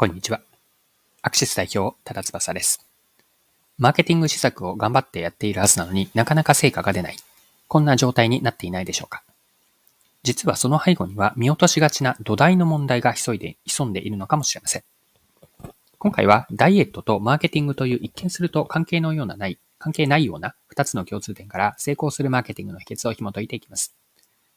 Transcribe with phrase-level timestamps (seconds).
[0.00, 0.40] こんにちは。
[1.20, 2.88] アクシス代表、多田翼です。
[3.76, 7.16] マーケティング施策を頑張ってやっているはずなのになかなか成果が出ない。
[7.68, 9.22] こんな状態になっていないでしょうか。
[10.22, 14.84] 実はその背後には見落としがちな土台の問題が潜いで、潜んでいるのかもしれません。
[15.98, 23.94] 今回はダイエットとマーケティングという一見すると関係のようなない、関係ないような二つの共通点から成功するマーケティングの秘訣を紐解いていきます。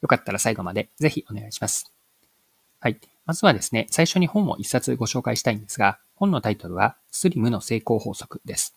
[0.00, 1.92] よかったら最後までぜひお願いします。
[2.80, 2.98] はい。
[3.26, 8.76] まずはですね、最初に本を一冊ご紹介したいんですが、本のタイトルは、スリムの成功法則です。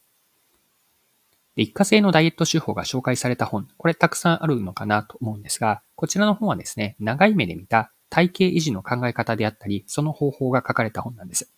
[1.55, 11.51] で一過性のダイエット手法が紹介された本、これたくさんあるのかなと思うんですが、こちらの本はですね、長い目で見た体型維持の考え方であったり、その方法が書かれた本なんです。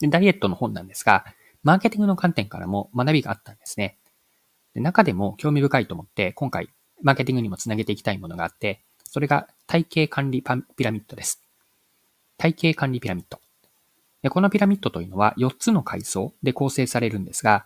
[0.00, 1.24] でダイエットの本なんですが、
[1.62, 3.98] マーケティングの観点からも学びがあったんですね。
[4.74, 6.68] で中でも興味深いと思って、今回、
[7.02, 10.42] マーケティングにもつなげていきたいものがあって、それが体型管理
[10.76, 11.43] ピラミッドです。
[12.44, 13.40] 体系管理ピラミッド。
[14.22, 17.64] でこのピラミッドというのは4つの階層で構成されるんですが、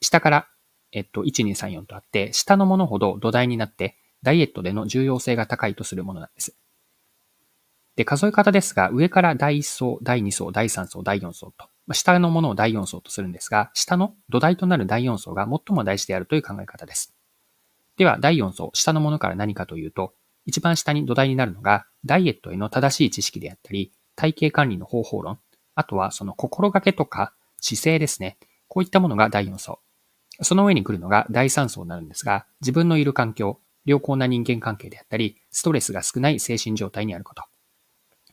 [0.00, 0.48] 下から、
[0.90, 6.56] えっと、1、2、3、4とあって、下のものほど土台になって、ダイエットでの重要性が高いとするものなんです。
[7.96, 17.14] で、数え方ですが、上から第1層、第2層、第3層、第4層と、下のものを第4層とするんですが、下の土台となる第4層が最も大事であるという考え方です。
[17.98, 20.14] では、第4層、下のものから何かというと、
[20.46, 25.38] 一番下に土台になるのが、ダイエットへの正しい知識であったり、体型管理の方法論、
[25.74, 28.38] あとはその心がけとか姿勢ですね。
[28.68, 29.78] こういったものが第4層。
[30.42, 37.44] その上に来るのが第3層になるんですが、自分のいる環境、良好な人間関係であったり、ストレスが少ない精神状態にあること。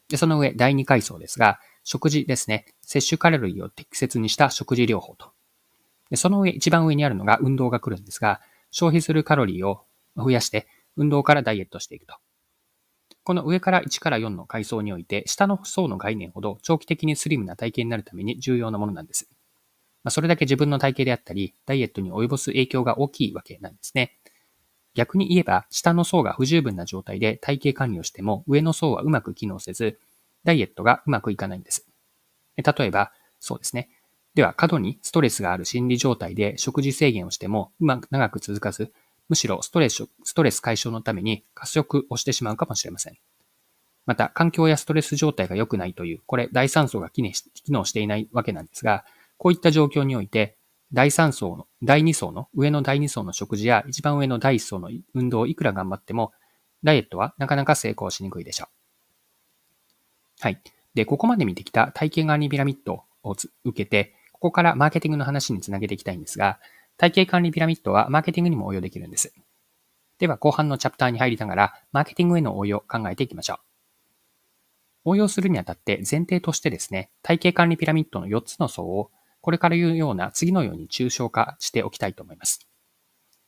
[0.10, 2.66] でその上、第2階層ですが、食事ですね。
[2.82, 5.32] 摂取カロリーを適切にした食事療法と。
[6.10, 9.84] でその上、一番上にあるのが運動が来るんですが、消費するカロリーを
[10.16, 12.16] 増やして、運動からダイエットしていくと。
[13.24, 19.30] この上から1から4の階層において、下の層の概念ほど長期的にスリムな体型になるために重要なものなんです。
[20.04, 24.18] まあ、それだけ自分の体型であったり、ダイエットに及ぼす影響が大きいわけなんですね。
[24.94, 30.00] 逆に言えば、下の層が不十分な状態で体型管理をしても、上の層はうまく機能せず、
[30.44, 31.88] ダイエットがうまくいかないんです。
[32.58, 33.90] 例えば、そうですね。
[34.36, 38.92] では、過度にストレスがある心理状態で食事制限をしても、うまく長く続かず、
[39.30, 43.18] むしろストレス、ストレス解消のために過食をしてしまうかもしれません。
[44.06, 47.24] また、環境やストレス状態が良くないという、これ、第3層が機
[47.70, 49.06] 能していないわけなんですが、
[49.38, 50.58] こういった状況において、
[50.92, 56.34] 第3層の、第2層の、上の第2層の食事や一番上の第1層の運動をいくら頑張っても、
[56.84, 58.68] ダイエットはなかなか成功しにくいでしょう。
[60.42, 60.62] はい。
[60.94, 66.60] で、ここまで見てきた体型管理ピラミッドを受けて、ここからマーケティングの話につなげていきたいんですが、
[67.04, 69.34] 体系管理ピラミッドはマーケティングにも応用できるんです。
[70.20, 73.60] では後半のチャプターに入りながら、マーケティングへの応用を考えていきましょう。
[75.10, 82.66] 応用するにあたって前提としてですね、体系管理ピラミッドの4つの層をこれから言うような次のように抽象化しておきたいと思います。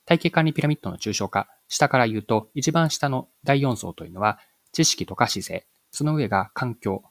[0.03, 4.37] 体系管理ピラミッドの抽象化、下から言うと一番下の第4層というのは
[4.73, 7.05] 知識とか姿勢、その上が環境。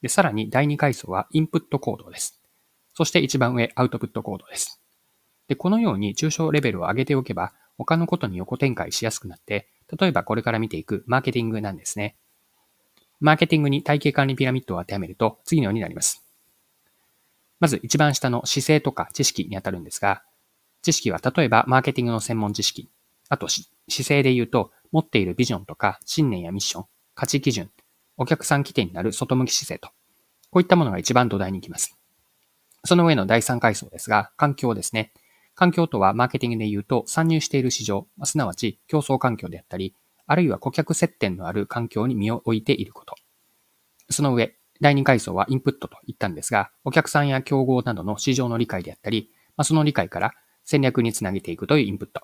[0.00, 2.42] で、さらに第2階層はインプット行動です。
[2.94, 4.81] そして一番上、アウトプット行動です。
[5.48, 12.16] で、このように抽象レベルを上げておけば、他のことに横展開しやすくなって、例えばこれから見ていくマーケティングなんですね。
[13.20, 16.24] マーケティングに体系管理ピラミッドを当てはめると次のようになります。
[17.60, 20.22] まず一番下の姿勢とか知識にあたるんですが、
[20.82, 22.90] 知識は例えばマーケティングの専門知識、
[23.28, 27.70] あと姿勢で言うと持っているビジョンとか信念やミッション、価値基準、
[28.16, 29.90] お客さん規定になる外向き姿勢と、
[30.50, 31.96] こういったものが一番土台に行きます。
[32.84, 35.12] その上の第3階層ですが、環境ですね。
[35.62, 39.94] 環境とはマーケティングで言うと参入している市場、すなわち競争環境であったり、
[40.26, 43.14] あるいは顧客接点のある環境に身を置いていること。
[44.10, 49.30] その上、第2階層はインプットと言ったんですが、お客さんや競合などの市場の理解であったり、
[49.62, 50.32] その理解から
[50.64, 52.22] 戦略につなげていくというインプット。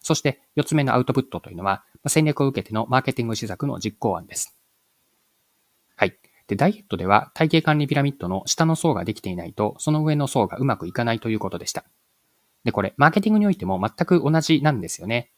[0.00, 4.58] そして4つ目のアウトプットというのは、戦略を受けてのマーケティング施策の実行案です。
[5.94, 6.18] はい。
[6.48, 11.84] で、ダイエットでは体系管理ピラミッドの下の層ができていないと、その上の層がうまくいかないということでした。
[12.64, 15.30] で、これ、マーケティングにおいても全く同じなんですよね。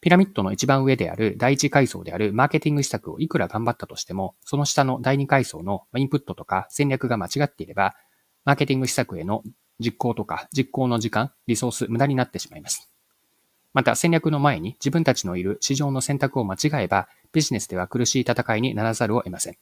[0.00, 7.94] ピラミッドの一番上である第一階層であるマーケティング施策をいくら頑張ったとしても、その下の第二階層のインプットとか戦略が間違っていれば、
[8.44, 9.44] マーケティング施策への
[9.78, 12.90] 実行とか実行の時間、リソース、無駄になってしまいます。
[13.74, 19.56] また戦略の前に自分たちのいる市場の選択を間違えば、ビジネスでは苦しい戦いにならざるを得ません。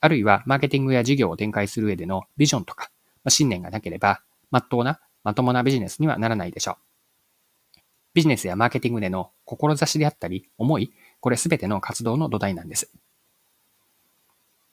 [0.00, 2.90] あるいは、マーケティングや事業を展開する上でのビジョンとか、
[3.28, 6.76] 信念がなければ、まっとうなまともなビジネスにはならないでしょう。
[8.14, 12.90] ビジネスやマーケティングでの志であったり、思い、これすべての活動の土台なんです。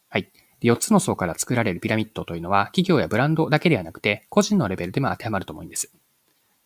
[0.09, 0.31] はい。
[0.61, 5.91] 4つの層から作られるピラミッドというのは、企業やブランドだけではなくて、個人のレベルでも当てはまると思うんです。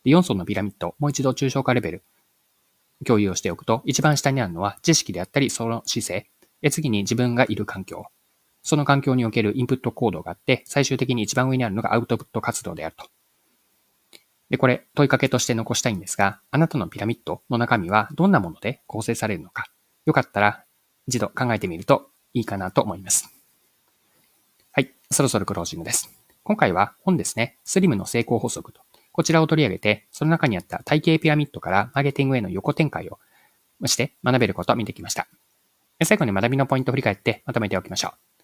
[0.04, 2.04] で4層のピラミッド、もう一度抽象化レベル、
[3.06, 6.30] 共有をしておくと、一番下にあるのは知識であったり、その姿勢。
[6.62, 8.06] で、次に自分がいる環境。
[8.64, 13.08] その環境におけるインプット行動があって、最終的に一番上にあるのがアウトプット活動であると。
[14.54, 19.66] で、これ、問いかけとして残したいんですが、あなたのピラミッドの中身はどんなもので構成されるのか。
[20.06, 20.64] よかったら、
[21.08, 23.34] 一度考えてみるといいかなと思います。
[24.72, 26.12] はい、そろそろクロージングです。
[26.44, 33.18] 今回は本ですね、スリムの成功法則とこちらを取り上げて、その中にあった体系ピラミッドからマーケティングへの横展開を
[33.88, 35.28] して学べることを見てきました。
[36.04, 38.44] 最後に学びのポイントを振り返ってまとめておきましょう。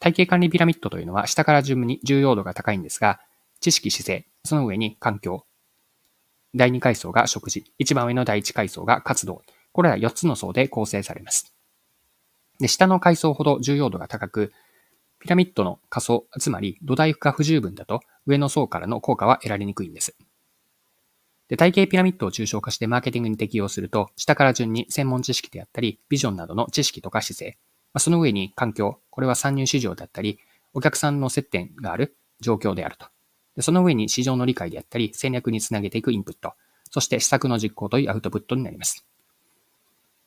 [0.00, 3.20] 体系管理ピラミッドというのは下から順に重要度が高いんですが、
[3.60, 5.44] 知識、姿勢、その上に環境、
[6.54, 9.42] 第2階層が食事、一番上の第1階層が活動。
[9.72, 11.54] これら4つの層で構成されます。
[12.58, 14.52] で、下の階層ほど重要度が高く、
[15.20, 20.16] ピラミッドの仮想、つまり土台が不十分だと上の層からの効果は得られにくいんです。
[21.48, 27.58] で、体系ピラミッドを抽象化してマーケティングに適用すると、下から順に専門知識であったり、ビジョンなどの知識とか姿勢、
[27.92, 30.38] まあその上に環境、これは参入市場だったり、
[30.74, 33.06] お客さんの接点がある状況であると。
[33.62, 36.54] その上に市場の理解であったり、戦略につなげていくインプット、
[36.90, 39.04] そして施策の実行というアウトプットになります。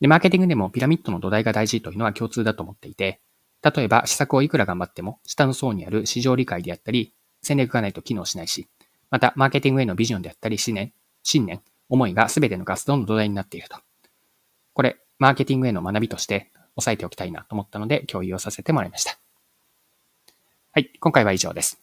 [0.02, 3.22] で、マーケティングでもピラミッドの土台が大事というのは共通だと思っていて、
[3.64, 8.68] 例えば施策をいくら頑張っても、下の層にある市場理解であったり、戦略がないと機能しないし、
[9.10, 10.92] また、マーケティングへのビジョンであったり、信念、
[11.24, 13.78] 信念、思いが全ての活動の土台になっていると。
[14.74, 19.18] これ、マーケティングへの学びとして押さえておきたいなと思ったので共有をさせてもらいました。
[20.72, 21.83] はい、今回は以上です。